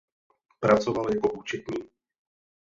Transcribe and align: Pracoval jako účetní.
Pracoval 0.59 1.05
jako 1.13 1.31
účetní. 1.31 1.77